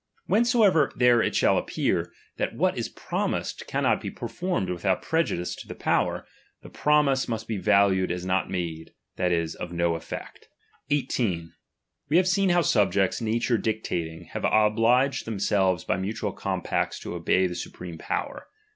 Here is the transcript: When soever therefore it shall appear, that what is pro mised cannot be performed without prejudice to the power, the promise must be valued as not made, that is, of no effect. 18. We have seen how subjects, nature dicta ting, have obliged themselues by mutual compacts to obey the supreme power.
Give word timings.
When 0.25 0.45
soever 0.45 0.91
therefore 0.95 1.21
it 1.21 1.35
shall 1.35 1.59
appear, 1.59 2.11
that 2.37 2.55
what 2.55 2.75
is 2.75 2.89
pro 2.89 3.27
mised 3.27 3.67
cannot 3.67 4.01
be 4.01 4.09
performed 4.09 4.67
without 4.71 5.03
prejudice 5.03 5.53
to 5.57 5.67
the 5.67 5.75
power, 5.75 6.25
the 6.63 6.71
promise 6.71 7.27
must 7.27 7.47
be 7.47 7.59
valued 7.59 8.09
as 8.11 8.25
not 8.25 8.49
made, 8.49 8.93
that 9.17 9.31
is, 9.31 9.53
of 9.53 9.71
no 9.71 9.93
effect. 9.93 10.47
18. 10.89 11.53
We 12.09 12.17
have 12.17 12.27
seen 12.27 12.49
how 12.49 12.63
subjects, 12.63 13.21
nature 13.21 13.59
dicta 13.59 13.89
ting, 14.03 14.23
have 14.31 14.43
obliged 14.43 15.25
themselues 15.25 15.83
by 15.85 15.97
mutual 15.97 16.31
compacts 16.31 16.97
to 17.01 17.13
obey 17.13 17.45
the 17.45 17.53
supreme 17.53 17.99
power. 17.99 18.47